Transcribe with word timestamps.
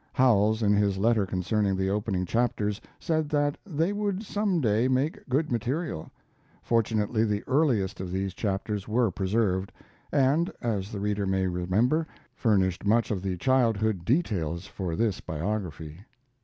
[Howells, 0.13 0.63
in 0.63 0.73
his 0.73 0.97
letter 0.97 1.27
concerning 1.27 1.75
the 1.75 1.91
opening 1.91 2.25
chapters, 2.25 2.81
said 2.99 3.29
that 3.29 3.55
they 3.67 3.93
would 3.93 4.23
some 4.23 4.59
day 4.59 4.87
make 4.87 5.29
good 5.29 5.51
material. 5.51 6.09
Fortunately 6.63 7.23
the 7.23 7.43
earliest 7.45 8.01
of 8.01 8.11
these 8.11 8.33
chapters 8.33 8.87
were 8.87 9.11
preserved, 9.11 9.71
and, 10.11 10.51
as 10.59 10.91
the 10.91 10.99
reader 10.99 11.27
may 11.27 11.45
remember, 11.45 12.07
furnished 12.33 12.83
much 12.83 13.11
of 13.11 13.21
the 13.21 13.37
childhood 13.37 14.03
details 14.03 14.65
for 14.65 14.95
this 14.95 15.19
biography. 15.21 15.99